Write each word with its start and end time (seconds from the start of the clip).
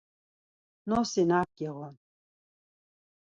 Nosi 0.87 1.21
nak 1.29 1.49
giğun? 1.57 1.95